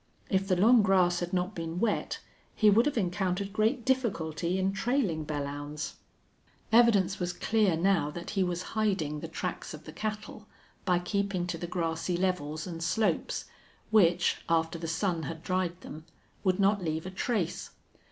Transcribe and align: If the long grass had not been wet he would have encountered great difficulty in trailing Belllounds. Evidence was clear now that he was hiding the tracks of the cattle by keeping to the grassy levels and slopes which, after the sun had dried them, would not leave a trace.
If 0.31 0.47
the 0.47 0.55
long 0.55 0.81
grass 0.81 1.19
had 1.19 1.31
not 1.31 1.53
been 1.53 1.79
wet 1.79 2.21
he 2.55 2.71
would 2.71 2.87
have 2.87 2.97
encountered 2.97 3.53
great 3.53 3.85
difficulty 3.85 4.57
in 4.57 4.73
trailing 4.73 5.27
Belllounds. 5.27 5.93
Evidence 6.71 7.19
was 7.19 7.31
clear 7.31 7.77
now 7.77 8.09
that 8.09 8.31
he 8.31 8.43
was 8.43 8.63
hiding 8.73 9.19
the 9.19 9.27
tracks 9.27 9.75
of 9.75 9.83
the 9.83 9.93
cattle 9.93 10.47
by 10.85 10.97
keeping 10.97 11.45
to 11.45 11.57
the 11.59 11.67
grassy 11.67 12.17
levels 12.17 12.65
and 12.65 12.81
slopes 12.83 13.45
which, 13.91 14.41
after 14.49 14.79
the 14.79 14.87
sun 14.87 15.21
had 15.21 15.43
dried 15.43 15.79
them, 15.81 16.05
would 16.43 16.59
not 16.59 16.83
leave 16.83 17.05
a 17.05 17.11
trace. 17.11 17.69